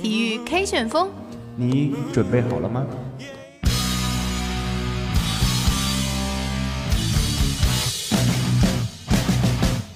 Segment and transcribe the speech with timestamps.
[0.00, 1.10] 体育 K 旋风，
[1.56, 2.86] 你准备好了吗？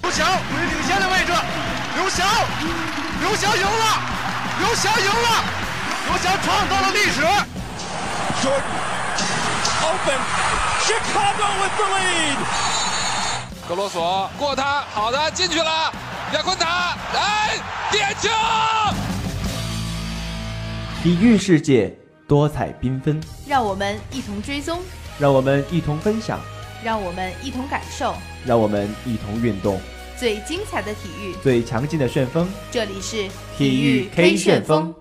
[0.01, 1.31] 刘翔处于领先的位置，
[1.95, 2.27] 刘翔，
[3.21, 4.01] 刘翔赢了，
[4.59, 5.43] 刘翔赢了，
[6.09, 7.21] 刘翔创造了历史。
[8.41, 8.59] Jordan
[9.83, 10.19] open,
[10.81, 12.37] Chicago with the lead.
[13.69, 15.93] 格罗索过他，好的进去了，
[16.33, 17.55] 亚昆塔，来，
[17.91, 18.29] 点球！
[21.03, 21.95] 体育世界
[22.27, 24.81] 多彩缤纷，让我们一同追踪，
[25.19, 26.39] 让我们一同分享，
[26.83, 29.79] 让我们一同感受，让我们一同运动，
[30.17, 32.49] 最精彩的体育，最强劲的旋风。
[32.71, 34.93] 这里是体育 K 旋风。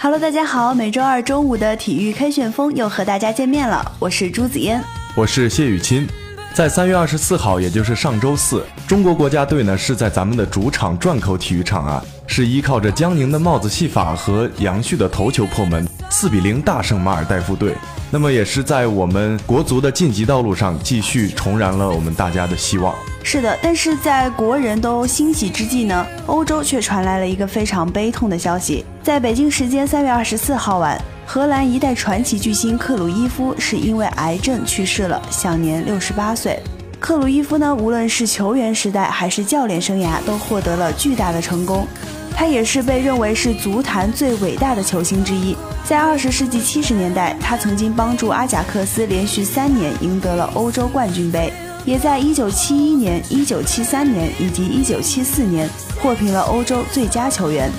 [0.00, 4.80] Hello，大家好，每周二中午的体育开旋风又和大家见面了，我是朱子嫣。
[5.16, 6.06] 我是谢雨钦。
[6.54, 17.74] 在三月二十四号，也就是上周四，中国国家队呢是在咱们的主场转口体育场啊，是依靠着江宁的帽子戏法和杨旭的头球破门，四比零大胜马尔代夫队。
[18.10, 22.94] 那么也是在我们国足的晋级道路上继续重燃了我们大家的希望。
[23.22, 28.84] 是的，但是在国人都欣喜之际呢，欧洲却传来了一个非常悲痛的消息。
[29.02, 36.58] 在北京时间三月二十四号晚，荷兰一代传奇巨星克鲁伊夫是因为癌症去世了，享年六十八岁。
[36.98, 41.86] 克鲁伊夫呢，无论是球员时代还是教练生涯，都获得了巨大的成功。
[42.34, 45.54] 他也是被认为是足坛最伟大的球星之一。
[45.88, 51.50] 在二十世纪七十年代，他曾经帮助阿贾克斯连续三年赢得了欧洲冠军杯，
[51.86, 55.66] 也在一九七一年、一九七三年以及一九七四年
[56.02, 57.70] 获评了欧洲最佳球员。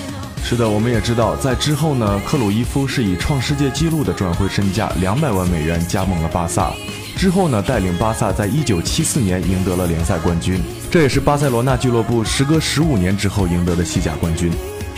[0.44, 6.74] 是的，我们也知道，在之后呢，克鲁伊夫是以创世界纪录的转会身价两百万美元加盟了巴萨。
[7.16, 14.52] 之后呢，带领巴萨在一九七四年赢得了联赛冠军，这也是巴塞罗那俱乐部时隔十五年之后赢得的西甲冠军。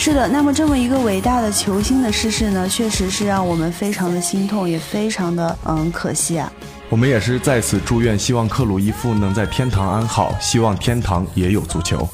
[0.04, 6.52] 是的，那么这么一个伟大的球星的逝世呢，确实是让我们非常的心痛，也非常的嗯可惜啊。
[6.90, 12.10] 我们也是在此祝愿，希望克鲁伊夫能在天堂安好，希望天堂也有足球。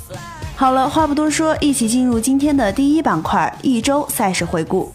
[0.57, 4.91] 好了，话不多说，一起进入今天的第一板块——一周赛事回顾。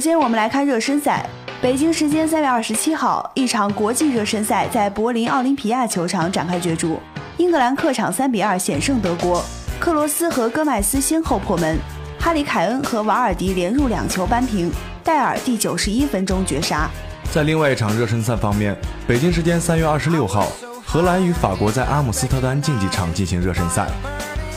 [0.00, 1.28] 首先，我们来看热身赛。
[1.60, 6.98] 北京时间三月二十七号，一场国际热身赛在柏林奥林匹亚球场展开角逐。
[7.36, 9.44] 英格兰客场三比二险胜德国，
[9.78, 11.78] 克罗斯和戈麦斯先后破门，
[12.18, 14.72] 哈里凯恩和瓦尔迪连入两球扳平，
[15.04, 16.88] 戴尔第九十一分钟绝杀。
[17.30, 18.74] 在另外一场热身赛方面，
[19.06, 20.46] 北京时间三月二十六号，
[20.86, 23.86] 荷兰与法国在阿姆斯特丹竞技场进行热身赛。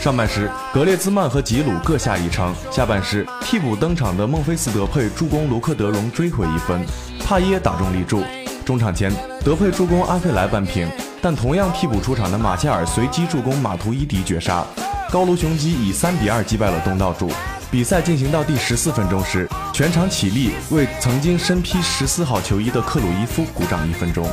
[0.03, 2.53] 上半时，格列兹曼和吉鲁各下一城。
[2.69, 6.86] 下半时，替补登场的孟菲斯德佩助攻卢克德容追回一分，
[7.25, 8.22] 帕耶打中立柱。
[8.66, 9.09] 中场前，
[9.46, 14.62] 德佩助攻阿费莱扳平，但同样替补出场的马切尔随机助攻马图伊迪绝杀。
[15.09, 17.31] 高卢雄鸡以三比二击败了东道主。
[17.72, 24.28] 比赛进行到第十四分钟时，全场起立为曾经身披十四号球衣的克鲁伊夫鼓掌一分钟。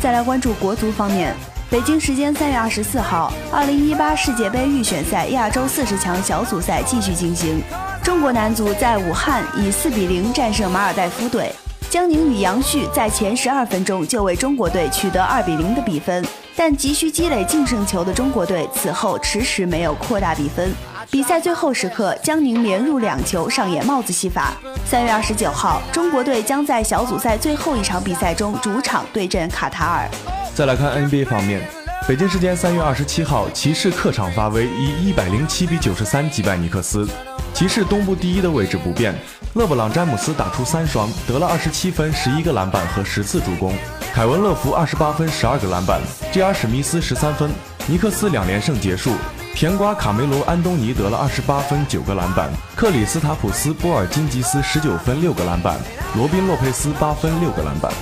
[0.00, 1.36] 再来关注国足方面。
[1.70, 7.62] 北京时间三月二十四号，二零一八世界杯预选赛亚洲四十强小组赛继续进行。
[8.02, 11.52] 中国男足在武汉以四比零战胜马尔代夫队。
[11.90, 20.72] 江宁与杨旭在前十二分钟就为中国队取得二比零的比分，但急需积累净胜球的中国队此后迟迟没有扩大比分。
[21.10, 24.54] 比赛最后时刻，江宁连入两球，上演帽子戏法。
[24.86, 30.08] 三月二十九号，中国队将在小组赛最后一场比赛中主场对阵卡塔尔。
[30.58, 31.62] 再来看 NBA 方面，
[32.08, 37.08] 北京时间三月二十七号，骑士客场发威，以一百零七比九十三击败尼克斯。
[37.54, 39.14] 骑士东部第一的位置不变，
[39.54, 43.72] 勒布朗·詹姆斯打出三双，得了二十七分、十一个篮板和十次助攻；
[44.12, 46.00] 凯文·乐福二十八分、十二个篮板
[46.32, 46.52] ；J.R.
[46.52, 47.48] 史密斯十三分。
[47.86, 49.12] 尼克斯两连胜结束，
[49.54, 55.76] 甜瓜卡梅隆·安东尼得了二十八分、九个篮板；克里斯塔普斯·波尔津吉斯十九分、六个篮板；
[56.16, 57.92] 罗宾·洛佩斯八分、六个篮板。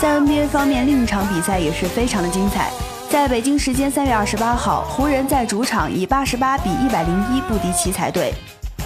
[0.00, 2.70] 在 NBA 方面，另一场比赛也是非常的精彩。
[3.10, 8.32] 在北京时间三月二十八号，湖人在主场以八十八比一百零一不敌奇才队，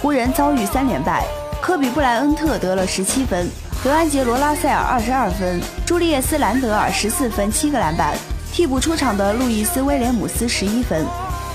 [0.01, 1.23] 湖人遭遇三连败。
[1.61, 3.49] 科比布莱恩特得了十七分，
[3.81, 8.13] 德安杰罗拉塞尔二十二分，朱利叶斯兰德尔十四分七个篮板，
[8.51, 11.05] 替补出场的路易斯威廉姆斯十一分。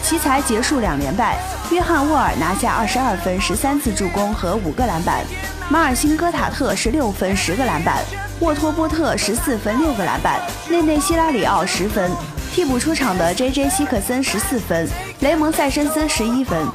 [0.02, 1.36] 奇才结束两连败，
[1.70, 5.22] 约翰沃尔拿下二十二分、十三次助攻和五个篮板，
[5.68, 7.98] 马尔辛戈塔特十六分、十个篮板，
[8.40, 10.40] 沃托波特十四分、六个篮板，
[10.70, 12.10] 内内希拉里奥十分。
[12.54, 13.68] 替补出场的 J.J.
[13.68, 14.88] 希克森十四分，
[15.20, 16.66] 雷蒙塞申斯十一分。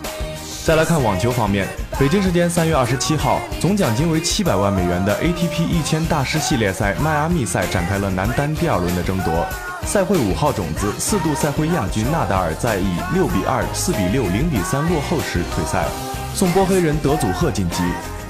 [0.63, 1.67] 再来看网球方面，
[1.99, 9.45] 北京时间三月二十七号，总奖金为七百万美元的 ATP 一千大师系列赛迈阿密赛展开了男单第二轮的争夺。
[9.87, 15.83] 赛会五号种子、四度赛会亚军纳达尔在以六比二、四比六、零比三落后时退赛，
[16.35, 17.81] 送波黑人德祖赫晋级。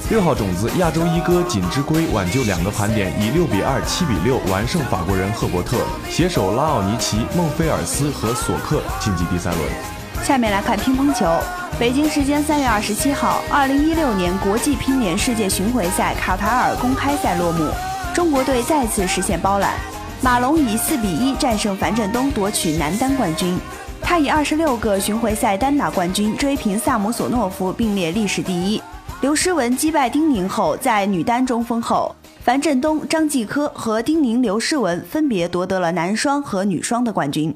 [0.07, 5.77] 六号种子亚洲一哥锦织圭挽救两个盘点，以六比二、七比六完胜法国人赫伯特，
[6.11, 9.67] 携手拉奥尼奇、孟菲尔斯和索克晋级第三轮。
[10.23, 11.25] 下面来看乒乓球，
[11.79, 17.67] 北京时间三月二十七号，二零一六年国际乒联世界巡回赛卡塔尔公开赛落幕，
[18.13, 19.73] 中国队再次实现包揽。
[20.21, 23.59] 马龙以四比一战胜樊振东夺取男单冠军，
[24.03, 28.79] 他以二十六个巡回赛单打冠军追平萨姆索诺夫，并列历史第一。
[29.21, 32.13] 刘诗雯击败丁宁后，在女单中封后，
[32.43, 37.55] 樊振东、张继科和丁宁、刘诗雯分别夺得了男双和女双的冠军。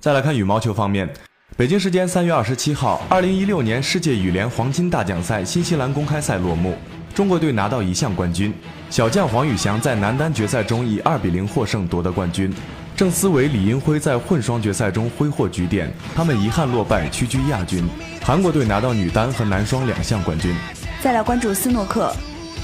[0.00, 1.08] 再来看羽毛球方面，
[1.56, 6.76] 北京时间三月二十七号，二零一六年世界羽联黄金大奖赛新西兰公开赛落幕。
[7.14, 8.52] 中国队拿到一项冠军，
[8.90, 12.52] 小将黄宇翔在男单决赛中以二比零获胜夺得冠军，
[12.94, 17.88] 郑思维、李英辉在混双决赛中挥霍局点，他们遗憾落败，屈居亚军。
[18.22, 20.54] 韩国队拿到女单和男双两项冠军。
[21.06, 22.12] 再来关注斯诺克，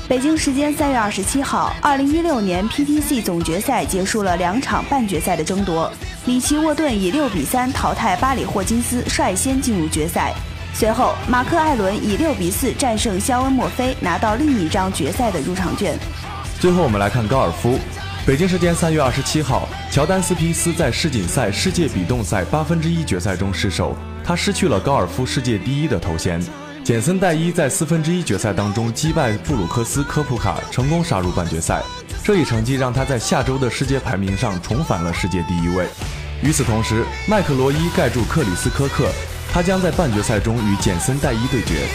[0.08, 5.88] 北京时间三月二十七号，二零一六年 PTC 总决赛结束了两场半决赛的争夺，
[6.26, 10.34] 里奇沃顿以六比三淘汰巴里霍金斯，率先进入决赛。
[10.74, 15.96] 随后，马克·艾伦以六比四战胜肖恩·墨菲，拿到另一张决赛的入场券。
[16.58, 17.78] 最后，我们来看高尔夫。
[18.26, 26.42] 北京时间三月二十七号，乔丹斯皮斯在世锦赛世界比动赛八分之一决赛中失手，他失去了高尔夫世界第一的头衔。
[26.84, 31.80] 简森戴伊在四分之一决赛当中击败布鲁克斯·科普卡，成功杀入半决赛。
[32.24, 35.86] 这一成绩让他在下周的世界排名上重返了世界第一位。
[36.42, 39.08] 与此同时，麦克罗伊盖住克里斯科克。
[39.52, 41.86] 他将在半决赛中与简森戴伊对决。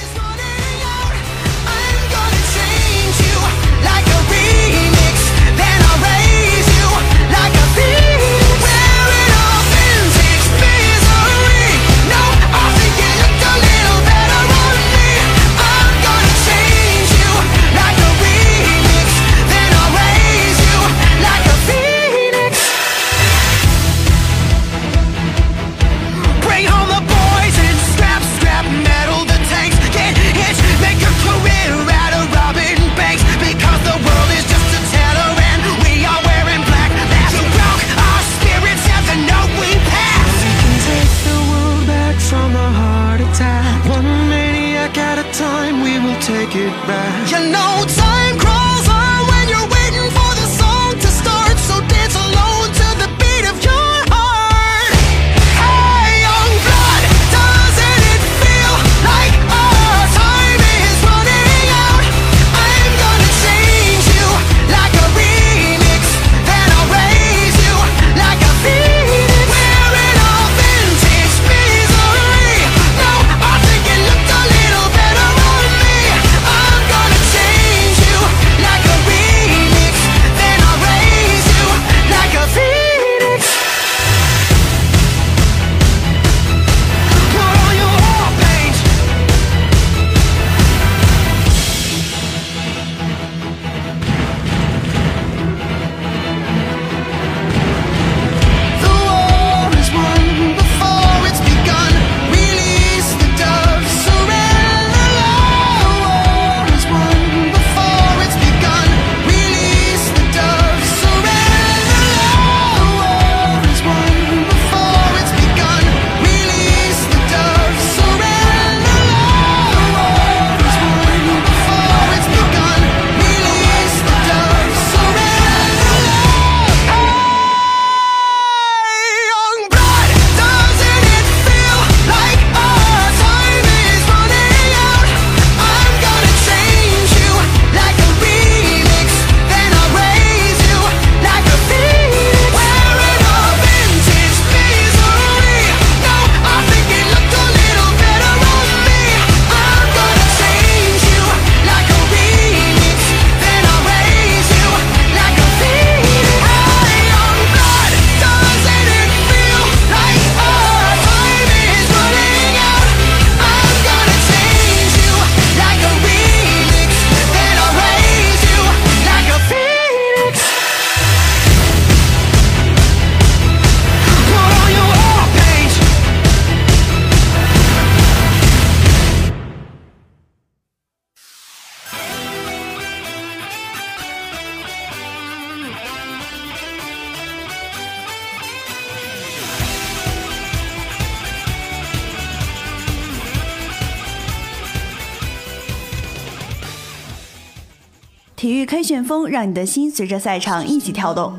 [198.38, 201.34] 体育 K 旋风，让你的心随着赛场一起跳动。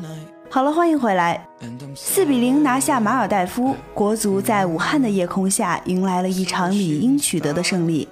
[0.49, 1.47] 好了，欢迎回来。
[1.95, 8.05] 四比零拿下马尔代夫，国足在武汉的夜空下迎来了一场理应取得的胜利。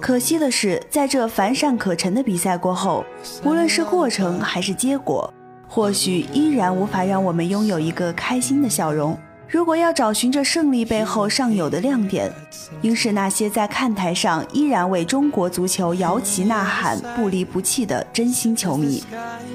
[0.00, 3.04] 可惜的是，在这乏善可陈的比赛过后，
[3.44, 5.32] 无论是过程还是结果，
[5.68, 9.16] 或许依然无法让我们拥有一个开心的笑容。
[9.54, 12.28] 如果要找寻这胜利背后尚有的亮点，
[12.82, 19.04] 应是那些在看台上依然为中国足球摇旗呐喊、不离不弃的真心球迷。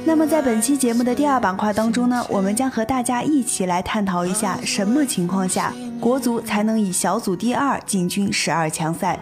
[0.05, 9.19] 那么，在本期节目的第二板块当中呢，我们将和大家一起来探讨一下，什么情况下国足才能以小组第二进军十二强赛？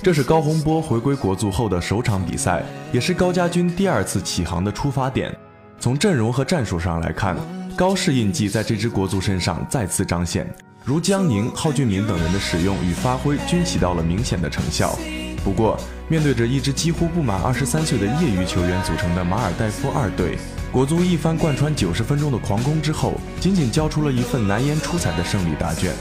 [0.00, 5.36] 这是高洪波回归国足后的首场比赛，也是高家军第二次起航的出发点。
[5.80, 7.34] 从阵容和战术上来看。
[7.76, 10.46] 高氏印记在这支国足身上再次彰显，
[10.84, 14.98] 如江宁、郝俊明等人的使用与发挥均起到了明显的成效。
[15.42, 20.36] 不过，面对着一支几乎不满二十三岁的业余球员组成的马尔代夫二队，
[20.70, 25.92] 国足一番贯穿九十分钟的狂攻之后，仅仅交出了一份难言出彩的胜利答卷。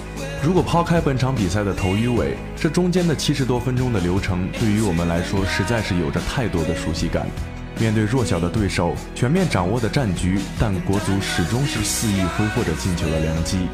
[0.44, 7.26] 如果抛开本场比赛的头与尾，这中间的七十多分钟的流程，对于我们来说实在是有着太多的熟悉感。
[7.80, 13.70] 面对弱小的对手，全面掌握的战局，但国足始终是肆意挥霍着进球的良机。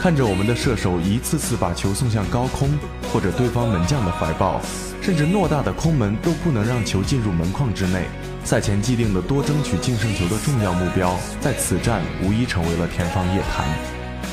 [0.00, 2.68] 看着我们的射手一次次把球送向高空，
[3.12, 4.60] 或者对方门将的怀抱，
[5.00, 8.06] 甚至偌大的空门都不能让球进入门框之内。
[8.42, 13.64] 赛前既定的多争取净胜球的重要目标，在此战无疑成为了天方夜谭，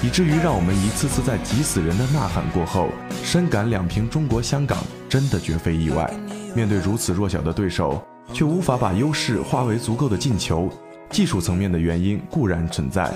[0.01, 2.89] 以至于让我们一次次在急死人的呐喊过后，
[3.23, 6.11] 深感两平中国香港真的绝非意外。
[6.55, 8.03] 面对如此弱小的对手。
[8.31, 10.69] 却无法把优势化为足够的进球，
[11.09, 13.13] 技术层面的原因固然存在，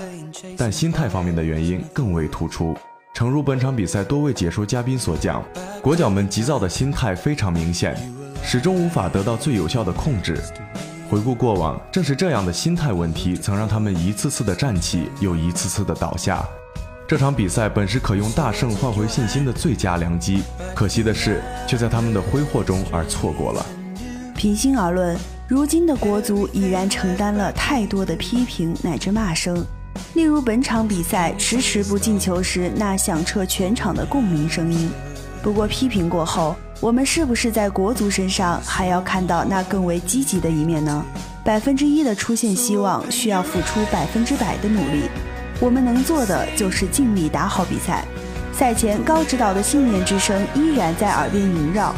[0.56, 2.76] 但心态方面的原因更为突出。
[3.14, 5.42] 诚如本场比赛多位解说嘉宾所讲，
[5.82, 7.96] 国脚们急躁的心态非常明显，
[8.44, 10.38] 始终无法得到最有效的控制。
[11.10, 16.46] 回顾过往，正是这样的心态问题，曾让他们一次次的站起，又一次次的倒下。
[17.08, 20.42] 这场比赛本是可用大胜换回信心的最佳良机，
[20.74, 23.66] 可惜的是，却在他们的挥霍中而错过了。
[24.38, 25.18] 平心而论，
[25.48, 29.66] 如今的国足已然承担了太多的批评乃至骂声。
[30.14, 34.88] 例如本场比赛迟迟不进球时那响彻全场的共鸣声音。
[35.42, 41.04] 不过批评过后，我们是不是在国足身上还要看到那更为积极的一面呢？
[41.44, 45.08] 百分之一的出现希望需要付出百分之百的努力。
[45.58, 48.04] 我们能做的就是尽力打好比赛。
[48.52, 51.92] 赛前高指导的信念之声依然在耳边萦绕。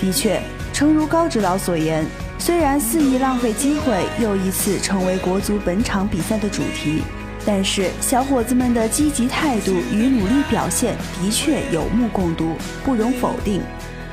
[0.00, 0.40] 的确。
[0.72, 2.04] 诚如高指导所言，
[2.38, 7.02] 虽然肆意浪费机会又一次成为国足本场比赛的主题，
[7.44, 13.60] 但是小伙子们的积极态度与努力表现的确有目共睹，不容否定。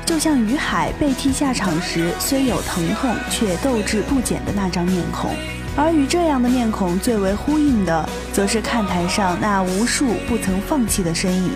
[0.04, 5.30] 就像于海被踢下场时虽有疼痛却斗志不减的那张面孔，
[5.76, 11.50] 而与这样的面孔最为呼应的，则是看台上那无数不曾放弃的身影。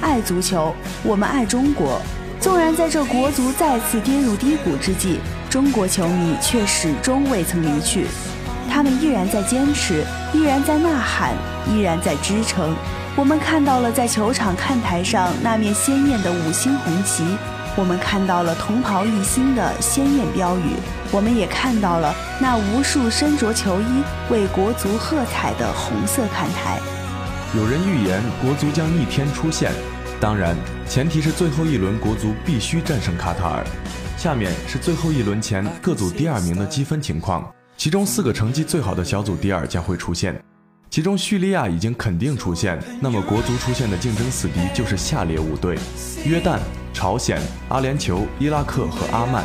[0.00, 0.74] 爱足球，
[1.04, 2.00] 我们爱中国。
[2.40, 5.18] 纵然在这国足再次跌入低谷之际，
[5.50, 8.06] 中国球迷却始终未曾离去，
[8.70, 11.34] 他们依然在坚持，依然在呐喊，
[11.68, 12.76] 依然在支撑。
[13.16, 17.24] 我们看到了在球场看台上那面鲜艳的五星红旗，
[17.74, 20.76] 我们看到了同袍一心的鲜艳标语，
[21.10, 26.78] 我们也看到了那无数身着球衣为国足喝彩的红色看台。
[27.56, 29.72] 有人预言国足将逆天出现。
[30.20, 30.56] 当然，
[30.88, 33.64] 前提是最后一轮国足必须战胜卡塔尔。
[34.16, 40.34] 下面是最后一轮前各组第二名的积分情况，其中四个成绩最好的小组第二将会出现，
[40.90, 45.78] 其中叙利亚已经肯定出现，那么国足出现的竞争死敌就是下列五队：
[46.24, 46.58] 约旦、
[46.92, 49.44] 朝鲜、阿联酋、伊拉克和阿曼。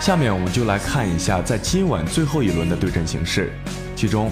[0.00, 3.52] 下面我们就来看一下在今晚最后一轮的对阵形势，
[3.94, 4.30] 其中，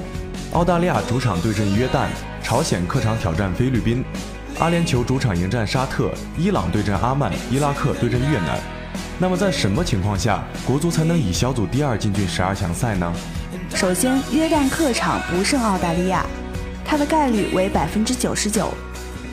[0.53, 2.09] 澳大利亚主场对阵约旦，
[2.43, 4.03] 朝鲜客场挑战菲律宾。
[4.59, 8.59] 阿联酋主场迎战沙特，伊朗对阵阿曼，伊拉克对阵越南。
[9.19, 13.13] 那么在什么情况下国足才能以小组第二进军十二强赛呢？
[13.75, 16.25] 首先，约旦客场不胜澳大利亚，
[16.87, 18.73] 它的概率为百分之九十九。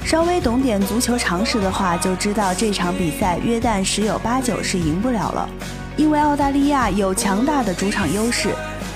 [0.03, 5.49] 稍微懂点足球常识的话，就知道这场比赛约旦十有八九是赢不了了，
[5.95, 8.49] 因为澳大利亚有强大的主场优势。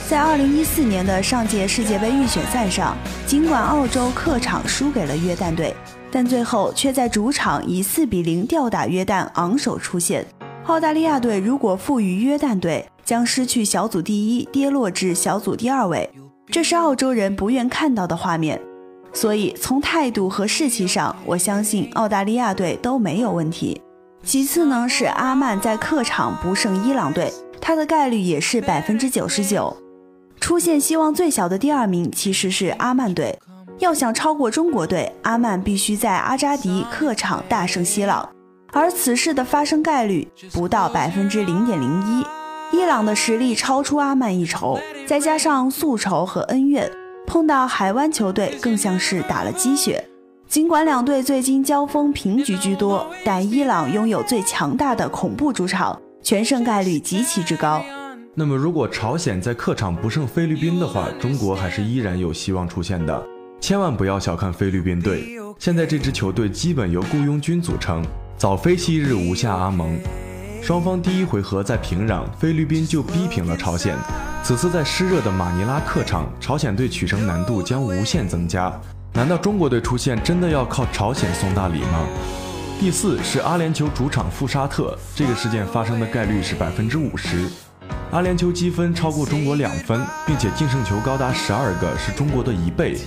[0.09, 5.73] 在二零一四年的上届世界杯预选赛上，尽管澳洲客场输给了约旦队。
[6.11, 10.25] 但最后却在主场以四比零吊打约旦，昂首出线。
[10.65, 16.09] 澳大利亚队如果负于约旦队，将失去小组第一，跌落至小组第二位，
[16.47, 18.59] 这是澳洲人不愿看到的画面。
[19.13, 23.81] 所以从态度和士气上，我相信澳大利亚队都没有问题。
[24.23, 29.75] 其次呢，是阿曼在客场不胜伊朗队，它的概率也是百分之九十九。
[30.39, 33.39] 出现希望最小的第二名其实是阿曼队。
[33.79, 38.27] 要想超过中国队，阿曼必须在阿扎迪客场大胜西朗，
[38.73, 42.25] 而此事的发生概率不到百分之零点零一。
[42.75, 46.91] 伊朗的实力超出阿曼一筹，再加上宿仇和恩怨，
[47.27, 50.03] 碰到海湾球队更像是打了鸡血。
[50.47, 57.81] 尽管两队最近交锋平局居多，但伊朗拥有最强大的恐怖主场，全胜概率极其之高。
[58.33, 63.23] 那么，如果朝鲜在客场不胜菲律宾的话，中国还是依然有希望出现的。
[63.59, 68.05] 千万不要小看菲律宾队，现在这支球队基本由雇佣军组成，
[68.37, 69.99] 早非昔日无下阿蒙。
[70.61, 73.97] 双方第一回合在平壤，菲律宾就逼平了朝鲜。
[74.43, 78.71] 此次在湿热的马尼拉客场，朝鲜队取胜难度将无限增加。
[79.13, 82.07] 难道中国队出现真的要靠朝鲜送大礼吗？
[82.79, 87.49] 第四是阿联酋主场负沙特，这个事件发生的概率是百分之五十。
[88.11, 92.97] 阿联酋积分超过中国两分，并且净胜球高达十二个，是中国的一倍。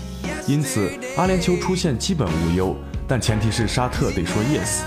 [0.51, 2.77] 因此，阿联酋出现基本无忧，
[3.07, 4.81] 但前提是沙特得说 yes。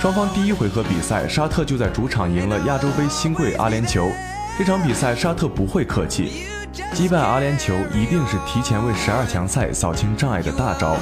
[0.00, 4.10] 双方第一回合比赛，沙特就在主场赢了亚洲杯新贵阿联酋。
[4.56, 6.46] 这场比赛沙特不会客气，
[6.94, 10.96] 击败阿联酋一定是提前为十二强赛扫清障碍的大招。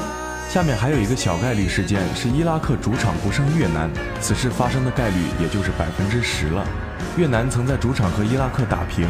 [0.50, 3.88] 下面还有一个小概率事件，是伊拉克主场不胜越南，
[4.20, 6.66] 此事发生的概率也就是百分之十了。
[7.16, 9.06] 越南曾在主场和伊拉克打平，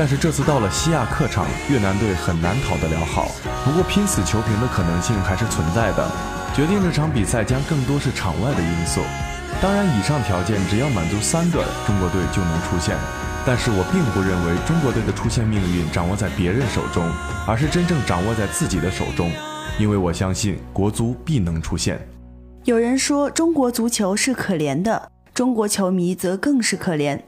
[0.00, 3.28] 但是这次到了西亚客场，越南队很难讨得了好。
[3.66, 6.10] 不过拼死求平的可能性还是存在的。
[6.56, 9.02] 决定这场比赛将更多是场外的因素。
[9.60, 12.96] 当然，以上条件只要满足三个，中国队就能出现。
[13.44, 17.06] 但是我并不认为中国队的出现命运掌握在别人手中，
[17.46, 19.30] 而是真正掌握在自己的手中。
[19.78, 22.00] 因为我相信国足必能出现。
[22.64, 27.20] 有人说中国足球是可怜的，中国球迷则更是可怜。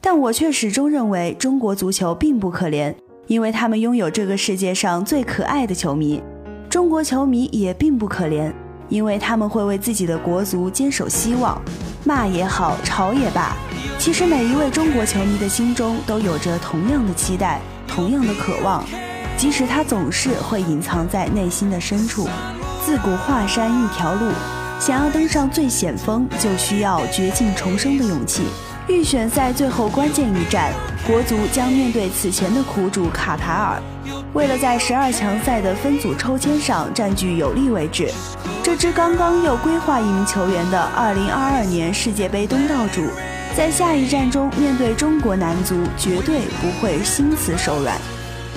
[0.00, 2.94] 但我却始终认为中国足球并不可怜，
[3.26, 6.22] 因为他们拥有这个世界上最可爱的球迷。
[6.70, 8.50] 中国球迷也并不可怜，
[8.88, 11.60] 因为他们会为自己的国足坚守希望。
[12.02, 13.54] 骂也好，吵也罢，
[13.98, 18.82] 其实每一位中国球迷的心中都有着同样的期待，同样的渴望，
[19.36, 22.26] 即使他总是会隐藏在内心的深处。
[22.82, 24.32] 自古华山一条路，
[24.80, 28.44] 想要登上最险峰，就需要绝境重生的勇气。
[28.90, 30.72] 预选赛最后关键一战，
[31.06, 33.82] 国足将面对此前的苦主卡塔尔。
[34.34, 38.10] 为了在十二强赛的分组抽签上占据有利位置，
[38.64, 43.06] 这支刚刚又规划一名球员的2022年世界杯东道主，
[43.56, 47.96] 在下一站中面对中国男足，绝对不会心慈手软。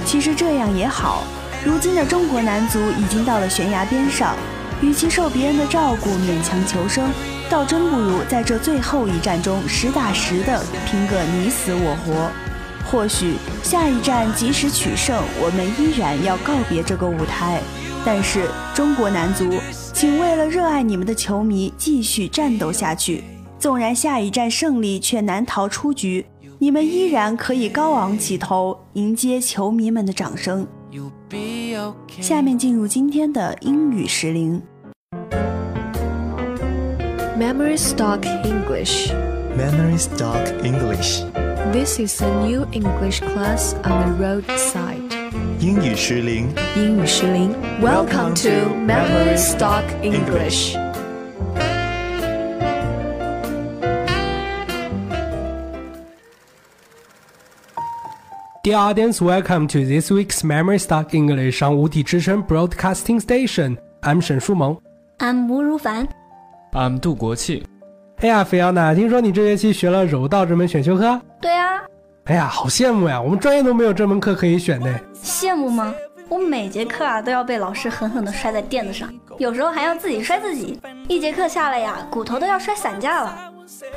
[0.03, 1.23] 其实这样也好，
[1.63, 4.35] 如今的中国男足已经到了悬崖边上，
[4.81, 7.07] 与其受别人的照顾勉强求生。
[7.53, 12.31] 倒真不如在这最后一战中实打实的拼个你死我活。
[12.83, 17.61] 或许下一战即使取胜，我们依然要告别这个舞台。
[18.03, 19.47] 但是中国男足，
[19.93, 23.23] 请为了热爱你们的球迷继续战斗下去。
[23.59, 26.25] 纵然下一站胜利却难逃出局，
[26.57, 30.65] 你们依然可以高昂起头，迎接球迷们的掌声。
[32.19, 34.59] 下面进入今天的英语时令。
[37.42, 39.10] Memory Stock English.
[39.56, 41.22] Memory Stock English.
[41.72, 45.02] This is a new English class on the roadside.
[45.58, 46.48] 英语失灵。
[46.76, 47.52] 英语失灵。
[47.82, 50.76] Welcome to Memory Stock English.
[58.62, 63.76] ，Dear audience, welcome to this week's Memory Stock English on 无体之声 Broadcasting Station.
[64.02, 64.80] I'm 沈书萌。
[65.18, 66.06] I'm 吴如凡。
[66.73, 67.63] I'm 杜国庆。
[68.17, 71.21] 哎呀，菲奥娜，听说你这学期学了柔道这门选修课？
[71.39, 71.79] 对啊。
[72.23, 73.21] 哎呀，好羡慕呀！
[73.21, 74.99] 我们专业都没有这门课可以选呢。
[75.13, 75.93] 羡慕吗？
[76.29, 83.37] 我每节课啊都要被老师狠狠地摔在垫子上，有时候还要自己摔自己，一节课下来呀，骨头都要摔散架了。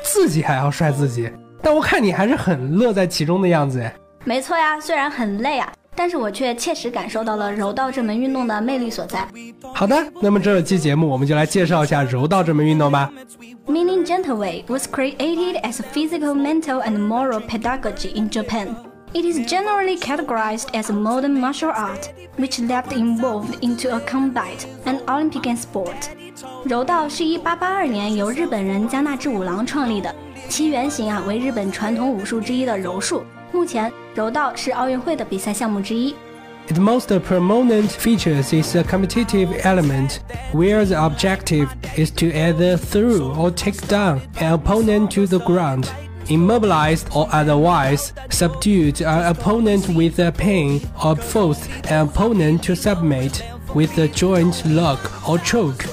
[0.03, 1.31] 自己还要摔自己？
[1.63, 3.91] 但我看你还是很乐在其中的样子哎。
[4.23, 5.73] 没错呀，虽然很累啊。
[5.97, 9.27] 但是我却切实感受到了柔道这门运动的魅力所在。
[9.73, 13.11] 好的，那么这期节目我们就来介绍一下柔道这门运动吧。
[13.65, 18.75] Meaning Gentleweight was created as a physical, mental, and moral pedagogy in Japan.
[19.13, 24.65] It is generally categorized as a modern martial art, which left involved into a combat
[24.85, 26.11] and Olympic sport.
[26.65, 30.13] 柔道是一八八二年由日本人加纳志五郎创立的，
[30.47, 33.23] 其原型啊为日本传统武术之一的柔术。
[33.52, 36.14] 目前，柔道是奥运会的比赛项目之一。
[36.68, 40.18] Its most prominent features is a competitive element,
[40.52, 45.86] where the objective is to either throw or take down an opponent to the ground.
[46.28, 53.42] immobilized or otherwise subdued an opponent with a pin or forced an opponent to submit
[53.74, 55.84] with a joint lock or choke。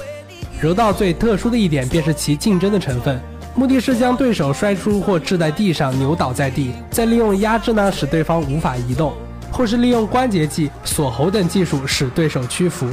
[0.60, 3.20] 柔道最特殊的一点便是其竞争的成分，
[3.57, 9.13] 目的是将对手摔出或掷在地上，扭倒在地，再利用压制呢使对方无法移动，
[9.49, 12.85] 或是利用关节技、锁喉等技术使对手屈服。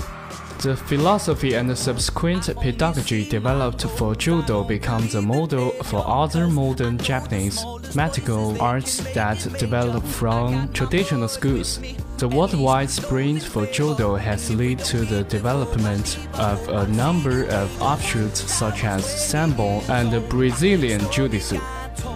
[0.61, 7.63] The philosophy and subsequent pedagogy developed for Judo become the model for other modern Japanese
[7.93, 11.79] martial arts that develop from traditional schools.
[12.17, 18.41] The worldwide sprint for Judo has led to the development of a number of offshoots
[18.51, 21.61] such as Sambo and Brazilian Jiu-Jitsu.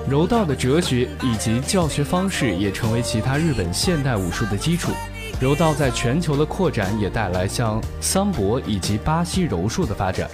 [0.09, 4.91] 柔道的哲学以及教学方式也成为其他日本现代武术的基础。
[5.39, 10.29] 柔道在全球的扩展也带来像桑博以及巴西柔术的发展。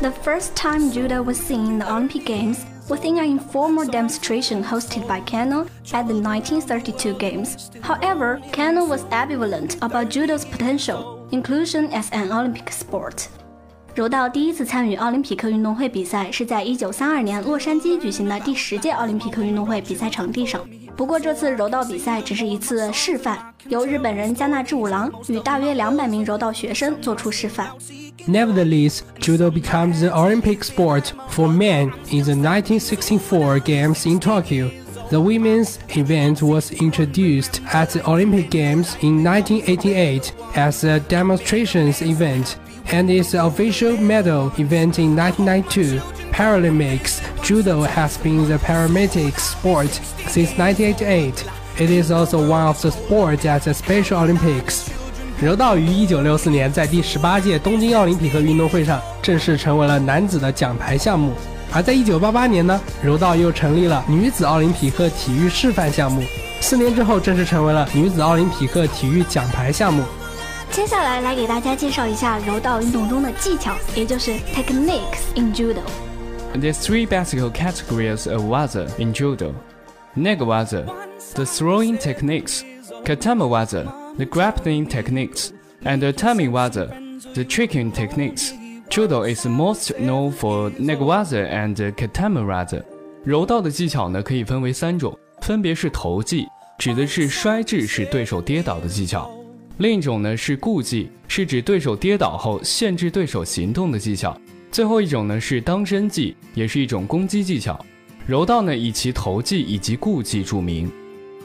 [0.00, 5.06] The first time judo was seen in the Olympic Games within an informal demonstration hosted
[5.08, 7.70] by Kano at the 1932 Games.
[7.82, 13.28] However, Kano was ambivalent about judo's potential inclusion as an Olympic sport.
[13.94, 20.60] 柔道第一次参与奥林匹克运动会比赛是在1932年洛杉矶举行的第十届奥林匹克运动会比赛场地上。
[20.94, 23.38] 不过这次柔道比赛只是一次示范，
[23.68, 27.68] 由日本人加纳志五郎与大约两百名柔道学生做出示范。
[28.28, 34.70] Nevertheless, judo becomes the Olympic sport for men in the 1964 Games in Tokyo.
[35.08, 42.56] The women's event was introduced at the Olympic Games in 1988 as a demonstrations event
[42.91, 46.01] and its official medal event in 1992.
[46.31, 49.89] Paralympics judo has been the paramedic sport
[50.27, 51.45] since 1988.
[51.77, 54.87] It is also one of the sports at the Special Olympics.
[55.41, 61.33] 柔道于1964年在第十八届东京奥林匹克运动会上正式成为了男子的奖牌项目，
[61.73, 66.21] 而在1988年呢，柔道又成立了女子奥林匹克体育示范项目，
[66.59, 70.03] 四年之后正式成为了女子奥林匹克体育奖牌项目。
[70.70, 79.52] 接下来来给大家介绍一下柔道运动中的技巧，也就是 techniques in judo。There's three basic categories of waza in judo:
[80.16, 80.84] Negawaza,
[81.34, 82.62] the throwing techniques,
[83.04, 83.84] Katama waza,
[84.16, 85.50] the grappling techniques,
[85.84, 86.88] and Atami waza,
[87.34, 88.52] the tricking techniques.
[88.88, 92.82] Judo is most known for Negawaza and Katama waza.
[93.24, 96.46] 柔道的技巧呢，可以分为三种，分别是投技，
[96.78, 99.28] 指的是摔掷使对手跌倒的技巧；
[99.81, 104.31] 另一种呢是顾技，是指对手跌倒后限制对手行动的技巧；
[104.71, 107.83] 最后一种呢是当身技，也是一种攻击技巧。
[108.27, 110.87] 柔道呢以其投技以及顾技著名。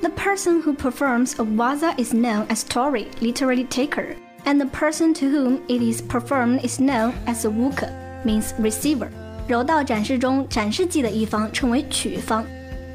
[0.02, 5.14] The person who performs a waza is known as tori, literally taker, and the person
[5.14, 7.88] to whom it is performed is known as a wuka,
[8.22, 9.08] means receiver.
[9.48, 12.44] 柔道展示中，展示技的一方称为取方，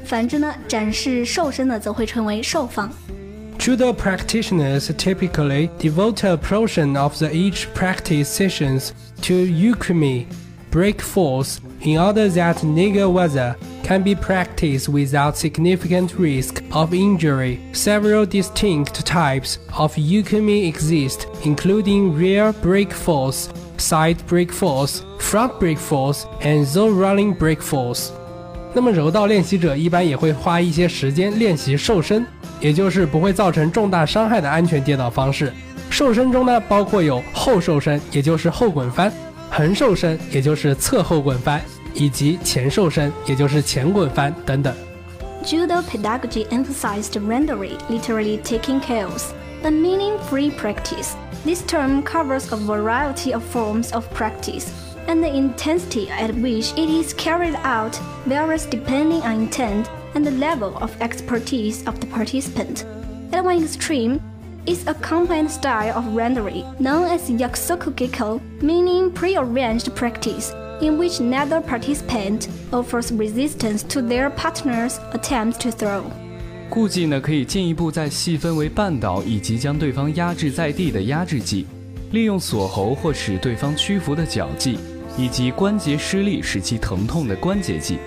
[0.04, 2.88] 反之呢，展示受身的则会称为受方。
[3.61, 10.25] Judo practitioners typically devote a portion of the each practice sessions to yukimi,
[10.71, 17.59] break force, in order that Niga waza can be practiced without significant risk of injury.
[17.73, 25.77] Several distinct types of yukimi exist, including rear break force, side break force, front break
[25.77, 28.11] force, and zone running break force.
[28.73, 32.25] 那么柔道练习者一般也会花一些时间练习瘦身，
[32.61, 35.51] 也就是不会造成重大伤害的安全跌倒方式。
[35.89, 39.09] 瘦身中呢，包括有后瘦身，也就是后滚翻；
[39.49, 41.59] 横瘦身，也就是侧后滚翻；
[41.93, 44.73] 以及前瘦身，也就是前滚翻等等。
[45.43, 51.13] Judo pedagogy emphasized rendering, literally taking chaos, the meaning free practice.
[51.45, 54.65] This term covers a variety of forms of practice,
[55.07, 60.31] and the intensity at which it is carried out varies depending on intent and the
[60.31, 62.85] level of expertise of the participant.
[63.31, 64.19] At one extreme
[64.65, 71.19] is a combined style of rendering known as yakusoku gekko, meaning prearranged practice, in which
[71.19, 76.03] neither participant offers resistance to their partner's attempts to throw.
[76.69, 81.65] 固技呢，可以进一步再细分为绊倒以及将对方压制在地的压制技，
[82.11, 84.77] 利用锁喉或使对方屈服的脚技，
[85.17, 87.97] 以及关节施力使其疼痛的关节技。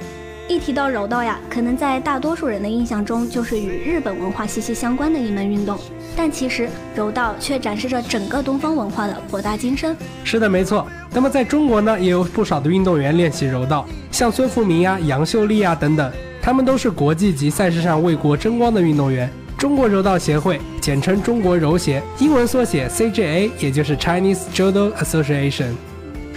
[0.47, 5.75] 一提到柔道呀，可能在大多数人的印象中就是与日本文化息息相关的一门运动，
[6.15, 9.97] 但其实柔道却展示着整个东方文化的博大精深。
[10.23, 10.85] 是的，没错。
[11.11, 16.11] 那么在中国呢，也有不少的运动员练习柔道，像孙富民呀、杨秀丽呀等等，
[16.43, 19.27] 他们都是国际级赛事上为国争光的运动员。
[19.57, 25.73] 中国柔道协会简称中国柔协，英文缩写 CJA，也就是 Chinese Judo Association。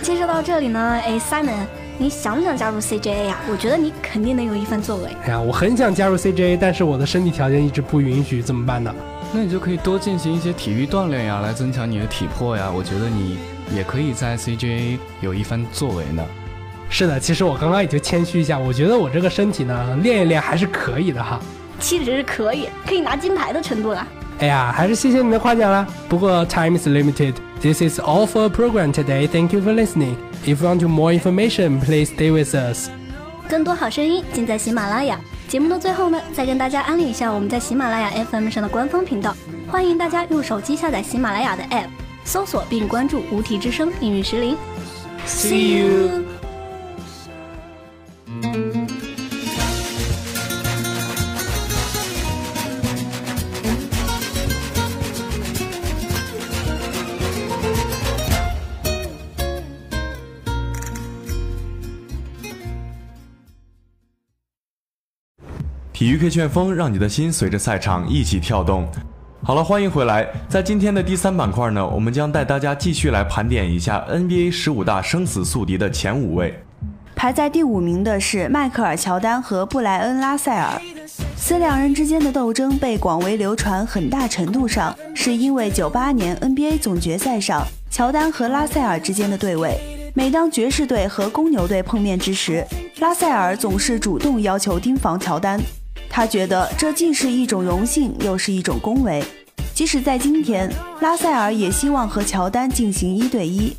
[0.00, 1.66] 介绍到这里呢，哎，Simon，
[2.00, 3.40] 你想不想加入 CJA 呀？
[3.50, 5.11] 我觉得你肯定能有一番作为。
[5.24, 8.94] 哎呀，我很想加入 CJA，但是我的身体条件一直不允许，怎么办呢？
[9.32, 12.70] 那你就可以多进行一些体育锻炼呀，来增强你的体魄呀。
[12.72, 13.37] 我觉得你
[13.74, 16.24] 也可以在 CJA 有一番作为呢。
[16.88, 21.40] 是的，其实我刚刚也就谦虚一下，我觉得我这个身体呢，练一练还是可以的哈。
[21.80, 24.06] 其实是可以，可以拿金牌的程度了。
[24.40, 25.87] 哎呀，还是谢谢你的夸奖啦。
[26.09, 27.35] 不过 time is limited.
[27.61, 29.27] This is all for program today.
[29.27, 30.14] Thank you for listening.
[30.44, 32.88] If you want more information, please stay with us.
[33.48, 35.18] 更多好声音尽在喜马拉雅。
[35.48, 39.35] 节目的最后呢，再跟大家安利一下我们在喜马拉雅 FM 上的官方频道，
[39.66, 41.88] 欢迎大家用手机下载喜马拉雅的 App，
[42.24, 44.57] 搜索并关注“无题之声英语石林”。
[45.27, 46.27] See you.
[65.98, 68.87] 体育 K 旋风，让你的心随着赛场一起跳动。
[69.42, 70.24] 好了，欢迎回来。
[70.48, 76.54] 在今天的第三板块呢，我们将带大家继续来盘点一下 NBA 十五大生死宿敌的前五位。
[77.16, 80.80] 排在第五名的是迈克尔·乔丹和布莱恩·拉塞尔。
[81.37, 89.76] 此两人之间的斗争被广为流传，很大程度上是因为九八年 NBA 总决赛上乔丹和拉塞尔之间的对位。
[90.14, 92.64] 每当爵士队和公牛队碰面之时，
[93.00, 95.61] 拉塞尔总是主动要求盯防乔丹。
[96.08, 99.24] 他觉得这既是一种荣幸，又是一种恭维。
[99.74, 100.68] 即使在今天，
[101.00, 103.76] 拉塞尔也希望和乔丹进行一对一。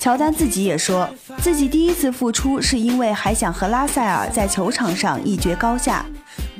[0.00, 6.04] 乔丹自己也说自己第一次复出是因为还想和拉塞尔在球场上一决高下。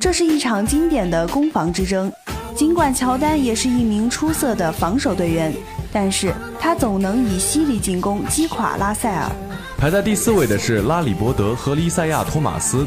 [0.01, 2.12] 这是一场经典的攻防之争。
[2.55, 5.53] 尽管乔丹也是一名出色的防守队员，
[5.92, 9.31] 但是他总能以犀利进攻击垮拉塞尔。
[9.77, 12.87] 排在第四位的是拉里伯德和利塞亚托马斯。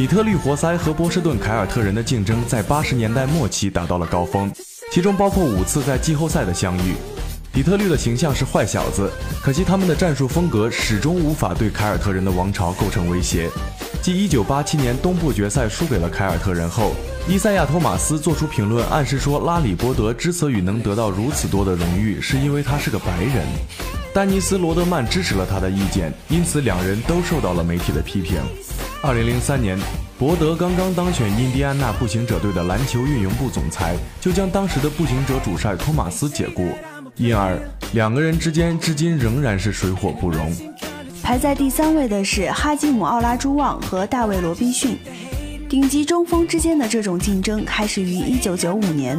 [0.00, 4.50] 底特律活塞和波士顿凯尔特人的竞争在八十年代末期达到了高峰，
[4.90, 6.94] 其中包括五次在季后赛的相遇。
[7.52, 9.10] 底特律的形象是坏小子，
[9.42, 13.50] 可惜他们的战术风格始终无法对凯尔特人的王朝构成威胁。
[14.02, 16.92] 继1987年东部决赛输给了凯尔特人后，
[17.28, 23.46] 伊赛亚·托马斯做出评论，暗示说拉里伯德之所以能得到如此多的荣誉，是因为他是个白人。
[24.14, 28.40] 丹尼斯·罗德曼支持了他的意见，因此两人都受到了媒体的批评。
[29.02, 29.78] 二零零三年，
[30.18, 36.72] 伯德刚刚当选印第安纳步行者队的篮球运营部总裁，就将当时的步行者主帅托马斯解雇，
[37.16, 37.58] 因而
[37.92, 40.50] 两个人之间至今仍然是水火不容。
[41.22, 44.98] 排在第三位的是哈基姆·奥拉朱旺和大卫·罗宾逊，
[45.68, 49.16] 顶级中锋之间的这种竞争开始于一九九五年，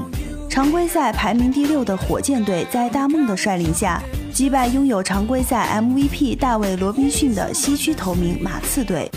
[0.49, 4.01] 常规赛排名第六的火箭队在大梦的率领下
[4.33, 9.09] 击败拥有常规赛 MVP 大卫·罗宾逊的西区头名马刺队。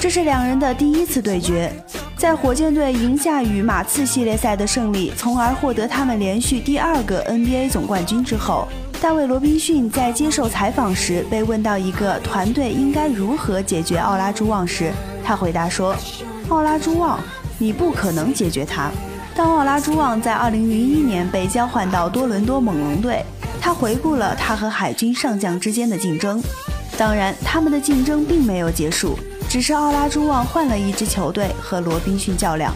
[0.00, 1.72] 这是两人的第一次对决，
[2.16, 8.66] 在火箭队赢下与马刺系列赛的胜利，从而获得他们连续第二个 NBA 总冠军之后，
[9.02, 14.92] 大卫·罗宾逊在接受采访时被问到一个团队应该如何解决奥拉朱旺时，
[15.24, 15.96] 他回答说
[16.48, 17.18] ：“奥拉朱旺，
[17.58, 18.92] 你不可能解决他。”
[19.34, 23.24] 当奥拉朱旺在2001年被交换到多伦多猛龙队，
[23.60, 26.40] 他回顾了他和海军上将之间的竞争，
[26.96, 29.18] 当然，他们的竞争并没有结束。
[29.48, 32.72] 只是奥拉朱旺换了一支球队和罗宾逊较量。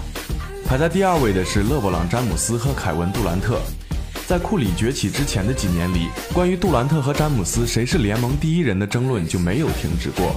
[0.66, 3.60] 排在第二位的是勒布朗·詹姆斯和凯文·杜兰特。
[4.26, 10.34] 在库里崛起之前的几年里，关于杜兰特和詹姆斯谁是联盟第一人的争论就没有停止过。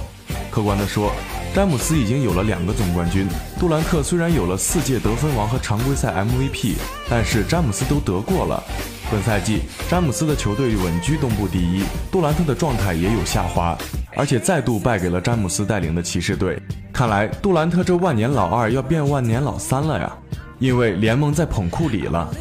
[0.48, 1.10] 客观地说，
[1.52, 3.26] 詹姆斯已经有了两个总冠军，
[3.58, 6.74] 杜兰特虽然有了四届得分王和常规赛 MVP，
[7.08, 8.62] 但是詹姆斯都得过了。
[9.10, 13.76] 本赛季，詹姆斯的球队稳居东部第一，杜兰特的状态也有下滑。
[14.16, 16.56] 而且再度败给了詹姆斯带领的骑士队。
[16.92, 20.12] 看来杜兰特这万年老二要变万年老三了呀，
[20.60, 22.32] 因为联盟在捧库里了。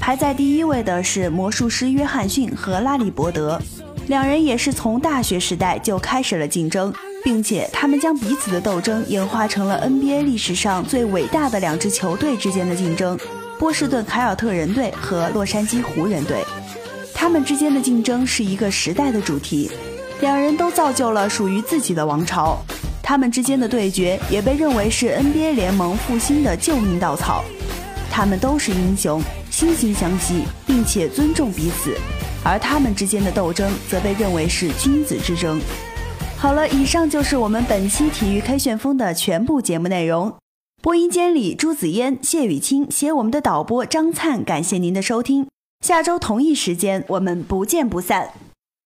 [0.00, 3.60] 排在第一位的是魔术师约翰逊和拉里伯德，
[4.08, 13.16] 两人也是从大学时代就开始了竞争，并且他们将彼此的斗争演化成了 NBA 历史上最伟大的两支球队之间的竞争——
[13.60, 16.42] 波士顿凯尔特人队和洛杉矶湖人队。
[17.14, 19.70] 他们之间的竞争是一个时代的主题。
[20.22, 22.58] 两人都造就了属于自己的王朝，
[23.02, 27.44] 他们之间的对决也被认为是 NBA 联盟复兴的救命稻草。
[28.10, 29.22] 他们都是英雄，
[29.60, 31.94] 惺惺相惜，并且尊重彼此，
[32.42, 35.60] 而他们之间的斗争则被认为是君子之争。
[36.38, 40.34] 好了，以上就是我们本期体育开旋风的全部节目内容。
[40.80, 45.46] 播音间里，朱子嫣、谢雨清携我们的导播张灿，感谢您的收听。
[45.84, 48.30] 下周同一时间，我们不见不散。